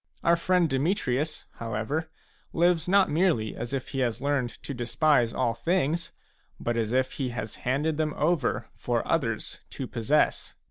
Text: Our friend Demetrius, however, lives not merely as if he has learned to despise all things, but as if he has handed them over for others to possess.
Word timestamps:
Our 0.23 0.35
friend 0.35 0.67
Demetrius, 0.67 1.45
however, 1.57 2.09
lives 2.53 2.87
not 2.87 3.11
merely 3.11 3.55
as 3.55 3.71
if 3.71 3.89
he 3.89 3.99
has 3.99 4.19
learned 4.19 4.49
to 4.63 4.73
despise 4.73 5.31
all 5.31 5.53
things, 5.53 6.11
but 6.59 6.75
as 6.75 6.91
if 6.91 7.11
he 7.11 7.29
has 7.29 7.57
handed 7.57 7.97
them 7.97 8.15
over 8.17 8.67
for 8.75 9.07
others 9.07 9.59
to 9.69 9.85
possess. 9.85 10.55